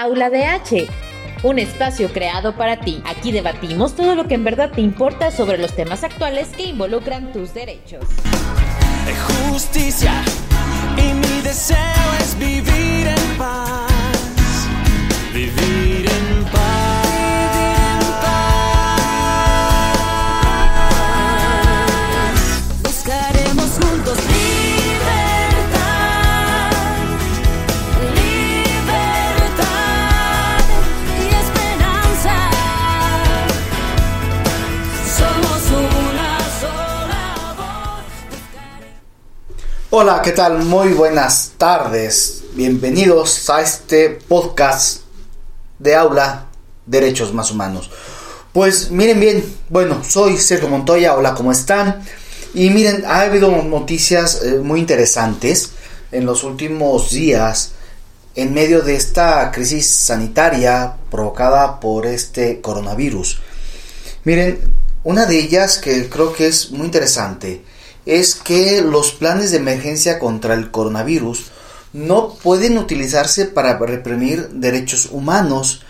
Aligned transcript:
Aula 0.00 0.30
DH, 0.30 0.88
un 1.42 1.58
espacio 1.58 2.10
creado 2.10 2.56
para 2.56 2.80
ti. 2.80 3.02
Aquí 3.04 3.32
debatimos 3.32 3.94
todo 3.94 4.14
lo 4.14 4.26
que 4.26 4.32
en 4.32 4.44
verdad 4.44 4.70
te 4.70 4.80
importa 4.80 5.30
sobre 5.30 5.58
los 5.58 5.76
temas 5.76 6.04
actuales 6.04 6.48
que 6.56 6.62
involucran 6.62 7.32
tus 7.32 7.52
derechos. 7.52 8.06
Justicia 9.50 10.22
y 10.96 11.12
mi 11.12 11.42
deseo 11.42 11.76
es 12.18 12.38
vivir 12.38 13.08
en 13.08 13.36
paz. 13.36 13.90
Vivir 15.34 16.06
en 16.10 16.44
paz. 16.50 17.09
Hola, 39.92 40.22
¿qué 40.22 40.30
tal? 40.30 40.62
Muy 40.62 40.92
buenas 40.92 41.54
tardes. 41.58 42.44
Bienvenidos 42.54 43.50
a 43.50 43.60
este 43.60 44.10
podcast 44.10 45.00
de 45.80 45.96
aula 45.96 46.46
Derechos 46.86 47.34
Más 47.34 47.50
Humanos. 47.50 47.90
Pues 48.52 48.92
miren 48.92 49.18
bien, 49.18 49.56
bueno, 49.68 50.04
soy 50.04 50.36
Sergio 50.36 50.68
Montoya, 50.68 51.16
hola, 51.16 51.34
¿cómo 51.34 51.50
están? 51.50 52.04
Y 52.54 52.70
miren, 52.70 53.04
ha 53.04 53.22
habido 53.22 53.50
noticias 53.64 54.42
eh, 54.44 54.60
muy 54.62 54.78
interesantes 54.78 55.72
en 56.12 56.24
los 56.24 56.44
últimos 56.44 57.10
días 57.10 57.72
en 58.36 58.54
medio 58.54 58.82
de 58.82 58.94
esta 58.94 59.50
crisis 59.50 59.90
sanitaria 59.90 60.94
provocada 61.10 61.80
por 61.80 62.06
este 62.06 62.60
coronavirus. 62.60 63.40
Miren, 64.22 64.60
una 65.02 65.26
de 65.26 65.40
ellas 65.40 65.78
que 65.78 66.08
creo 66.08 66.32
que 66.32 66.46
es 66.46 66.70
muy 66.70 66.86
interesante 66.86 67.64
es 68.06 68.34
que 68.34 68.82
los 68.82 69.12
planes 69.12 69.50
de 69.50 69.58
emergencia 69.58 70.18
contra 70.18 70.54
el 70.54 70.70
coronavirus 70.70 71.50
no 71.92 72.34
pueden 72.34 72.78
utilizarse 72.78 73.46
para 73.46 73.78
reprimir 73.78 74.48
derechos 74.50 75.08
humanos. 75.10 75.82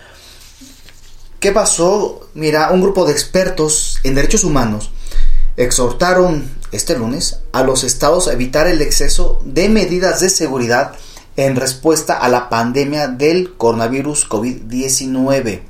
¿Qué 1.39 1.51
pasó? 1.51 2.27
Mira, 2.33 2.71
un 2.71 2.81
grupo 2.81 3.05
de 3.05 3.13
expertos 3.13 3.99
en 4.03 4.15
derechos 4.15 4.43
humanos 4.43 4.91
exhortaron 5.57 6.49
este 6.71 6.97
lunes 6.97 7.39
a 7.51 7.63
los 7.63 7.83
estados 7.83 8.27
a 8.27 8.33
evitar 8.33 8.67
el 8.67 8.81
exceso 8.81 9.41
de 9.43 9.69
medidas 9.69 10.21
de 10.21 10.29
seguridad 10.29 10.93
en 11.37 11.55
respuesta 11.55 12.17
a 12.17 12.29
la 12.29 12.49
pandemia 12.49 13.07
del 13.07 13.55
coronavirus 13.55 14.27
COVID-19. 14.29 15.61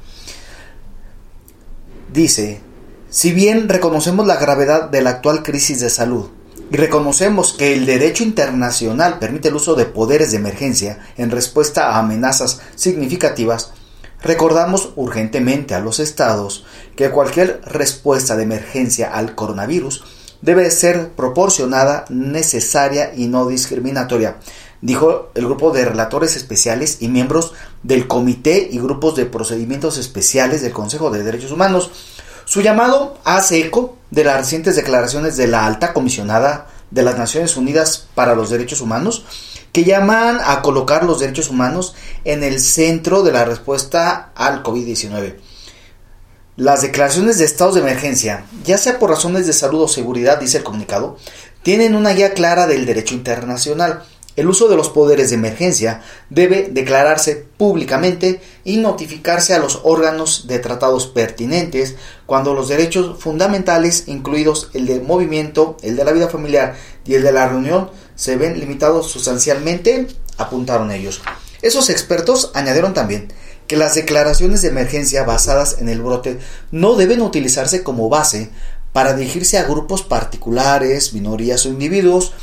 Dice, 2.11 2.61
si 3.11 3.33
bien 3.33 3.67
reconocemos 3.67 4.25
la 4.25 4.37
gravedad 4.37 4.89
de 4.89 5.01
la 5.01 5.09
actual 5.09 5.43
crisis 5.43 5.81
de 5.81 5.89
salud 5.89 6.29
y 6.71 6.77
reconocemos 6.77 7.51
que 7.51 7.73
el 7.73 7.85
derecho 7.85 8.23
internacional 8.23 9.19
permite 9.19 9.49
el 9.49 9.55
uso 9.55 9.75
de 9.75 9.85
poderes 9.85 10.31
de 10.31 10.37
emergencia 10.37 10.97
en 11.17 11.29
respuesta 11.29 11.89
a 11.89 11.99
amenazas 11.99 12.61
significativas, 12.75 13.73
recordamos 14.21 14.93
urgentemente 14.95 15.75
a 15.75 15.81
los 15.81 15.99
estados 15.99 16.65
que 16.95 17.09
cualquier 17.09 17.59
respuesta 17.65 18.37
de 18.37 18.43
emergencia 18.43 19.13
al 19.13 19.35
coronavirus 19.35 20.05
debe 20.41 20.71
ser 20.71 21.09
proporcionada, 21.09 22.05
necesaria 22.07 23.11
y 23.13 23.27
no 23.27 23.45
discriminatoria, 23.45 24.37
dijo 24.81 25.31
el 25.35 25.45
grupo 25.47 25.71
de 25.71 25.83
relatores 25.83 26.37
especiales 26.37 27.01
y 27.01 27.09
miembros 27.09 27.51
del 27.83 28.07
Comité 28.07 28.69
y 28.71 28.79
grupos 28.79 29.17
de 29.17 29.25
procedimientos 29.25 29.97
especiales 29.97 30.61
del 30.61 30.71
Consejo 30.71 31.11
de 31.11 31.23
Derechos 31.23 31.51
Humanos. 31.51 31.91
Su 32.51 32.59
llamado 32.59 33.17
hace 33.23 33.61
eco 33.61 33.95
de 34.09 34.25
las 34.25 34.35
recientes 34.35 34.75
declaraciones 34.75 35.37
de 35.37 35.47
la 35.47 35.65
alta 35.65 35.93
comisionada 35.93 36.67
de 36.89 37.01
las 37.01 37.17
Naciones 37.17 37.55
Unidas 37.55 38.07
para 38.13 38.35
los 38.35 38.49
Derechos 38.49 38.81
Humanos, 38.81 39.23
que 39.71 39.85
llaman 39.85 40.37
a 40.43 40.61
colocar 40.61 41.05
los 41.05 41.21
derechos 41.21 41.47
humanos 41.47 41.95
en 42.25 42.43
el 42.43 42.59
centro 42.59 43.23
de 43.23 43.31
la 43.31 43.45
respuesta 43.45 44.33
al 44.35 44.63
COVID-19. 44.63 45.37
Las 46.57 46.81
declaraciones 46.81 47.37
de 47.37 47.45
estados 47.45 47.75
de 47.75 47.79
emergencia, 47.79 48.43
ya 48.65 48.77
sea 48.77 48.99
por 48.99 49.11
razones 49.11 49.47
de 49.47 49.53
salud 49.53 49.83
o 49.83 49.87
seguridad, 49.87 50.37
dice 50.37 50.57
el 50.57 50.65
comunicado, 50.65 51.15
tienen 51.63 51.95
una 51.95 52.09
guía 52.09 52.33
clara 52.33 52.67
del 52.67 52.85
derecho 52.85 53.13
internacional. 53.15 54.03
El 54.35 54.47
uso 54.47 54.69
de 54.69 54.77
los 54.77 54.89
poderes 54.89 55.29
de 55.29 55.35
emergencia 55.35 56.01
debe 56.29 56.69
declararse 56.71 57.35
públicamente 57.57 58.41
y 58.63 58.77
notificarse 58.77 59.53
a 59.53 59.59
los 59.59 59.81
órganos 59.83 60.47
de 60.47 60.59
tratados 60.59 61.07
pertinentes 61.07 61.95
cuando 62.25 62.53
los 62.53 62.69
derechos 62.69 63.21
fundamentales, 63.21 64.05
incluidos 64.07 64.69
el 64.73 64.85
de 64.85 65.01
movimiento, 65.01 65.75
el 65.81 65.97
de 65.97 66.05
la 66.05 66.13
vida 66.13 66.29
familiar 66.29 66.75
y 67.05 67.15
el 67.15 67.23
de 67.23 67.33
la 67.33 67.49
reunión, 67.49 67.89
se 68.15 68.37
ven 68.37 68.59
limitados 68.59 69.11
sustancialmente, 69.11 70.07
apuntaron 70.37 70.91
ellos. 70.91 71.21
Esos 71.61 71.89
expertos 71.89 72.51
añadieron 72.53 72.93
también 72.93 73.33
que 73.67 73.77
las 73.77 73.95
declaraciones 73.95 74.61
de 74.61 74.69
emergencia 74.69 75.23
basadas 75.23 75.77
en 75.79 75.89
el 75.89 76.01
brote 76.01 76.39
no 76.71 76.95
deben 76.95 77.21
utilizarse 77.21 77.83
como 77.83 78.09
base 78.09 78.49
para 78.93 79.13
dirigirse 79.13 79.57
a 79.57 79.63
grupos 79.63 80.03
particulares, 80.03 81.13
minorías 81.13 81.65
o 81.65 81.69
individuos, 81.69 82.33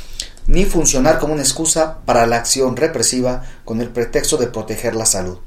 ni 0.49 0.65
funcionar 0.65 1.19
como 1.19 1.33
una 1.33 1.43
excusa 1.43 1.99
para 2.05 2.25
la 2.25 2.37
acción 2.37 2.75
represiva 2.75 3.43
con 3.65 3.81
el 3.81 3.89
pretexto 3.89 4.35
de 4.37 4.47
proteger 4.47 4.95
la 4.95 5.05
salud. 5.05 5.37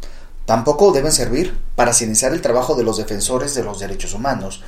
Tampoco 0.47 0.93
deben 0.93 1.11
servir 1.11 1.59
para 1.75 1.93
silenciar 1.93 2.33
el 2.33 2.41
trabajo 2.41 2.77
de 2.77 2.85
los 2.85 2.99
defensores 2.99 3.55
de 3.57 3.65
los 3.65 3.81
derechos 3.81 4.15
humanos. 4.15 4.63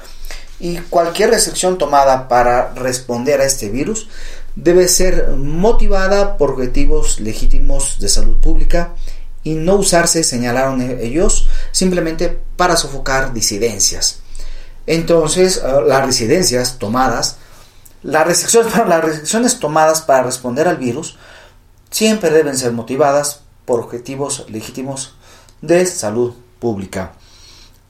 Y 0.59 0.79
cualquier 0.79 1.31
restricción 1.31 1.79
tomada 1.79 2.27
para 2.27 2.75
responder 2.75 3.41
a 3.41 3.45
este 3.45 3.69
virus 3.69 4.09
debe 4.57 4.89
ser 4.89 5.29
motivada 5.37 6.37
por 6.37 6.51
objetivos 6.51 7.21
legítimos 7.21 8.01
de 8.01 8.09
salud 8.09 8.41
pública 8.41 8.95
y 9.45 9.55
no 9.55 9.77
usarse, 9.77 10.25
señalaron 10.25 10.81
ellos, 10.81 11.49
simplemente 11.71 12.41
para 12.57 12.77
sofocar 12.77 13.33
disidencias. 13.33 14.19
Entonces, 14.87 15.63
las 15.87 16.05
residencias 16.05 16.79
tomadas 16.79 17.37
las 18.05 18.27
restricciones, 18.27 19.59
tomadas 19.59 20.03
para 20.03 20.23
responder 20.23 20.69
al 20.69 20.77
virus 20.77 21.17
siempre 21.91 22.31
deben 22.31 22.57
ser 22.57 22.73
motivadas 22.73 23.41
por 23.65 23.81
objetivos 23.81 24.45
legítimos 24.49 25.15
de 25.63 25.87
salud 25.87 26.35
pública. 26.59 27.13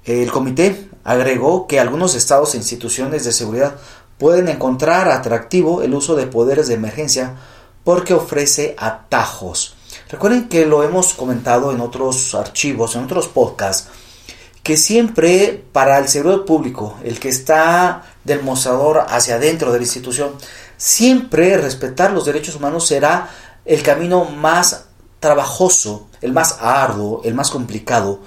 El 0.04 0.30
comité 0.30 0.88
agregó 1.02 1.66
que 1.66 1.80
algunos 1.80 2.14
estados 2.14 2.54
e 2.54 2.58
instituciones 2.58 3.24
de 3.24 3.32
seguridad 3.32 3.74
pueden 4.16 4.48
encontrar 4.48 5.08
atractivo 5.08 5.82
el 5.82 5.94
uso 5.94 6.14
de 6.14 6.28
poderes 6.28 6.68
de 6.68 6.74
emergencia 6.74 7.34
porque 7.82 8.14
ofrece 8.14 8.76
atajos. 8.78 9.74
Recuerden 10.10 10.48
que 10.48 10.64
lo 10.64 10.84
hemos 10.84 11.14
comentado 11.14 11.72
en 11.72 11.80
otros 11.80 12.34
archivos, 12.34 12.94
en 12.94 13.04
otros 13.04 13.26
podcasts, 13.26 13.88
que 14.64 14.78
siempre 14.78 15.62
para 15.72 15.98
el 15.98 16.08
servidor 16.08 16.46
público, 16.46 16.96
el 17.04 17.20
que 17.20 17.28
está 17.28 18.02
del 18.24 18.42
mostrador 18.42 19.04
hacia 19.08 19.36
adentro 19.36 19.70
de 19.70 19.78
la 19.78 19.84
institución, 19.84 20.32
siempre 20.78 21.58
respetar 21.58 22.12
los 22.12 22.24
derechos 22.24 22.56
humanos 22.56 22.86
será 22.86 23.28
el 23.66 23.82
camino 23.82 24.24
más 24.24 24.86
trabajoso, 25.20 26.08
el 26.22 26.32
más 26.32 26.58
arduo, 26.60 27.20
el 27.24 27.34
más 27.34 27.50
complicado, 27.50 28.20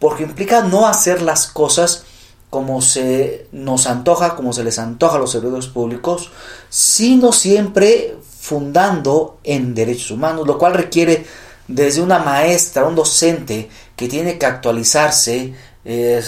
porque 0.00 0.24
implica 0.24 0.62
no 0.62 0.86
hacer 0.86 1.22
las 1.22 1.46
cosas 1.46 2.04
como 2.50 2.82
se 2.82 3.46
nos 3.52 3.86
antoja, 3.86 4.34
como 4.34 4.52
se 4.52 4.64
les 4.64 4.80
antoja 4.80 5.16
a 5.16 5.20
los 5.20 5.30
servidores 5.30 5.66
públicos, 5.68 6.32
sino 6.68 7.32
siempre 7.32 8.16
fundando 8.40 9.38
en 9.44 9.76
derechos 9.76 10.10
humanos, 10.10 10.46
lo 10.46 10.58
cual 10.58 10.74
requiere 10.74 11.24
desde 11.68 12.02
una 12.02 12.18
maestra, 12.18 12.84
un 12.84 12.96
docente 12.96 13.70
que 13.96 14.08
tiene 14.08 14.38
que 14.38 14.46
actualizarse, 14.46 15.54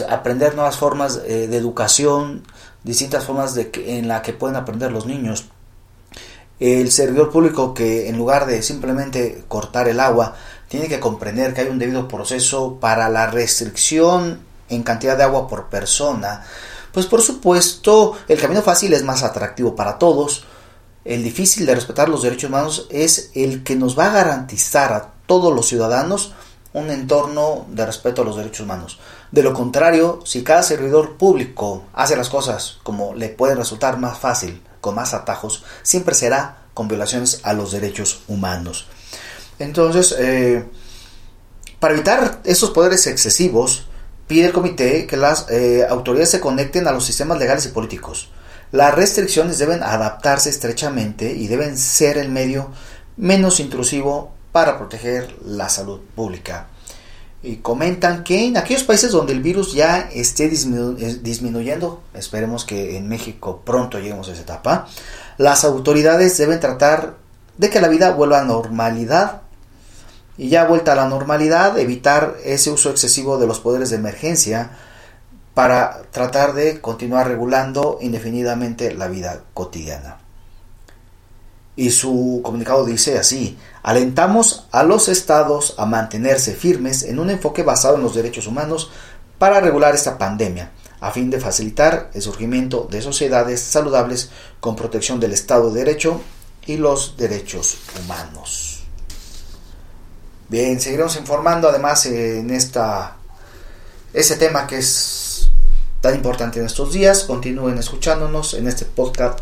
aprender 0.08 0.55
nuevas 0.55 0.76
formas 0.76 1.20
eh, 1.26 1.47
de 1.49 1.56
educación, 1.56 2.43
distintas 2.85 3.25
formas 3.25 3.55
de 3.55 3.70
en 3.75 4.08
la 4.08 4.23
que 4.23 4.32
pueden 4.32 4.56
aprender 4.56 4.93
los 4.93 5.06
niños. 5.06 5.47
El 6.58 6.91
servidor 6.91 7.31
público 7.31 7.75
que 7.75 8.08
en 8.08 8.17
lugar 8.17 8.47
de 8.47 8.62
simplemente 8.62 9.44
cortar 9.49 9.88
el 9.88 10.00
agua, 10.00 10.37
tiene 10.69 10.88
que 10.88 11.00
comprender 11.00 11.55
que 11.55 11.62
hay 11.62 11.69
un 11.69 11.79
debido 11.79 12.08
proceso 12.08 12.79
para 12.81 13.08
la 13.08 13.26
restricción 13.29 14.41
en 14.69 14.82
cantidad 14.82 15.17
de 15.17 15.23
agua 15.23 15.49
por 15.49 15.67
persona. 15.67 16.44
Pues 16.93 17.06
por 17.06 17.23
supuesto, 17.23 18.17
el 18.26 18.41
camino 18.41 18.62
fácil 18.62 18.93
es 18.93 19.05
más 19.05 19.23
atractivo 19.23 19.76
para 19.76 19.99
todos. 19.99 20.44
El 21.05 21.23
difícil 21.23 21.67
de 21.67 21.75
respetar 21.75 22.08
los 22.08 22.23
derechos 22.23 22.50
humanos 22.50 22.87
es 22.91 23.31
el 23.35 23.62
que 23.62 23.76
nos 23.76 23.99
va 23.99 24.06
a 24.06 24.14
garantizar 24.14 24.93
a 24.93 25.12
todos 25.26 25.55
los 25.55 25.69
ciudadanos 25.69 26.32
un 26.76 26.90
entorno 26.90 27.64
de 27.70 27.87
respeto 27.87 28.20
a 28.20 28.25
los 28.26 28.37
derechos 28.37 28.61
humanos. 28.61 28.99
De 29.32 29.43
lo 29.43 29.55
contrario, 29.55 30.20
si 30.26 30.44
cada 30.44 30.62
servidor 30.62 31.17
público 31.17 31.84
hace 31.94 32.17
las 32.17 32.28
cosas 32.28 32.78
como 32.82 33.14
le 33.14 33.31
puede 33.31 33.55
resultar 33.55 33.99
más 33.99 34.19
fácil, 34.19 34.62
con 34.82 34.94
más 34.94 35.14
atajos, 35.14 35.64
siempre 35.82 36.14
será 36.14 36.58
con 36.75 36.87
violaciones 36.87 37.40
a 37.44 37.55
los 37.55 37.73
derechos 37.73 38.20
humanos. 38.28 38.88
Entonces, 39.58 40.14
eh, 40.19 40.67
para 41.81 41.94
evitar 41.94 42.43
esos 42.44 42.70
poderes 42.73 43.06
excesivos, 43.06 43.87
pide 44.26 44.44
el 44.44 44.52
comité 44.52 45.06
que 45.06 45.17
las 45.17 45.46
eh, 45.49 45.87
autoridades 45.88 46.31
se 46.31 46.40
conecten 46.40 46.87
a 46.87 46.93
los 46.93 47.06
sistemas 47.06 47.38
legales 47.38 47.64
y 47.64 47.70
políticos. 47.70 48.29
Las 48.70 48.94
restricciones 48.94 49.56
deben 49.56 49.82
adaptarse 49.82 50.50
estrechamente 50.50 51.32
y 51.32 51.46
deben 51.46 51.79
ser 51.79 52.19
el 52.19 52.29
medio 52.29 52.70
menos 53.17 53.61
intrusivo 53.61 54.36
para 54.56 54.79
proteger 54.79 55.37
la 55.44 55.69
salud 55.69 56.00
pública. 56.14 56.69
Y 57.43 57.56
comentan 57.56 58.25
que 58.25 58.47
en 58.47 58.56
aquellos 58.56 58.85
países 58.85 59.12
donde 59.12 59.35
el 59.35 59.43
virus 59.43 59.75
ya 59.75 60.08
esté 60.14 60.47
eh, 60.47 61.19
disminuyendo, 61.20 62.03
esperemos 62.14 62.64
que 62.64 62.97
en 62.97 63.06
México 63.06 63.61
pronto 63.67 63.99
lleguemos 63.99 64.31
a 64.31 64.32
esa 64.32 64.41
etapa, 64.41 64.88
las 65.37 65.62
autoridades 65.67 66.38
deben 66.38 66.58
tratar 66.58 67.17
de 67.58 67.69
que 67.69 67.82
la 67.82 67.88
vida 67.88 68.12
vuelva 68.12 68.41
a 68.41 68.44
normalidad 68.44 69.43
y 70.38 70.49
ya 70.49 70.64
vuelta 70.64 70.93
a 70.93 70.97
la 70.97 71.11
normalidad, 71.11 71.79
evitar 71.79 72.37
ese 72.43 72.70
uso 72.70 72.88
excesivo 72.88 73.37
de 73.37 73.47
los 73.47 73.61
poderes 73.61 73.91
de 73.91 73.97
emergencia 73.97 74.70
para 75.53 76.00
tratar 76.12 76.55
de 76.55 76.81
continuar 76.81 77.29
regulando 77.29 77.99
indefinidamente 78.00 78.94
la 78.94 79.08
vida 79.08 79.43
cotidiana. 79.53 80.17
Y 81.76 81.90
su 81.90 82.40
comunicado 82.43 82.87
dice 82.87 83.19
así, 83.19 83.58
alentamos 83.82 84.67
a 84.73 84.82
los 84.82 85.08
estados 85.08 85.75
a 85.76 85.84
mantenerse 85.84 86.55
firmes 86.55 87.02
en 87.02 87.19
un 87.19 87.28
enfoque 87.28 87.62
basado 87.62 87.96
en 87.96 88.02
los 88.02 88.14
derechos 88.14 88.46
humanos 88.46 88.90
para 89.38 89.61
regular 89.61 89.94
esta 89.94 90.17
pandemia, 90.17 90.73
a 91.00 91.11
fin 91.11 91.28
de 91.28 91.38
facilitar 91.38 92.11
el 92.14 92.23
surgimiento 92.23 92.88
de 92.90 93.02
sociedades 93.02 93.61
saludables 93.61 94.31
con 94.61 94.75
protección 94.75 95.20
del 95.20 95.32
Estado 95.32 95.70
de 95.70 95.81
Derecho 95.84 96.23
y 96.64 96.78
los 96.78 97.17
derechos 97.19 97.76
humanos. 98.02 98.84
Bien, 100.49 100.81
seguiremos 100.81 101.17
informando 101.17 101.69
además 101.69 102.06
en 102.06 102.50
esta 102.50 103.17
ese 104.14 104.37
tema 104.37 104.67
que 104.67 104.79
es 104.79 105.50
tan 106.00 106.14
importante 106.14 106.61
en 106.61 106.67
estos 106.67 106.93
días. 106.93 107.25
Continúen 107.25 107.76
escuchándonos 107.79 108.55
en 108.55 108.67
este 108.67 108.84
podcast 108.84 109.40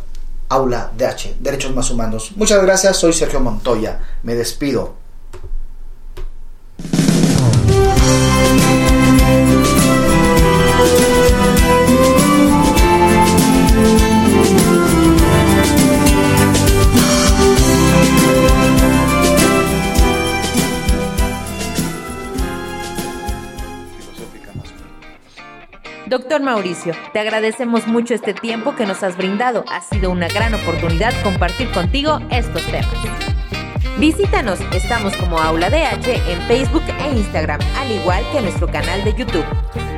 Aula 0.54 0.92
DH, 0.96 1.34
Derechos 1.40 1.74
Más 1.74 1.90
Humanos. 1.90 2.30
Muchas 2.36 2.62
gracias, 2.62 2.96
soy 2.96 3.12
Sergio 3.12 3.40
Montoya. 3.40 3.98
Me 4.22 4.36
despido. 4.36 5.03
Doctor 26.14 26.42
Mauricio, 26.42 26.94
te 27.12 27.18
agradecemos 27.18 27.88
mucho 27.88 28.14
este 28.14 28.34
tiempo 28.34 28.76
que 28.76 28.86
nos 28.86 29.02
has 29.02 29.16
brindado. 29.16 29.64
Ha 29.68 29.80
sido 29.80 30.12
una 30.12 30.28
gran 30.28 30.54
oportunidad 30.54 31.12
compartir 31.24 31.68
contigo 31.72 32.20
estos 32.30 32.62
temas. 32.66 32.86
Visítanos, 33.98 34.60
estamos 34.72 35.16
como 35.16 35.40
Aula 35.40 35.70
DH 35.70 36.30
en 36.30 36.40
Facebook 36.42 36.84
e 37.00 37.16
Instagram, 37.16 37.58
al 37.76 37.90
igual 37.90 38.22
que 38.30 38.42
nuestro 38.42 38.68
canal 38.68 39.02
de 39.02 39.12
YouTube. 39.12 39.93